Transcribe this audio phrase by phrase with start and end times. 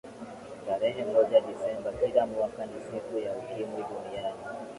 [0.65, 4.39] tarehe moja desemba kila mwaka ni siku ya ukimwi duniani